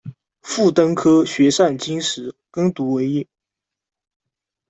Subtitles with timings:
[0.41, 3.27] 父登科，学擅经史，耕读为业。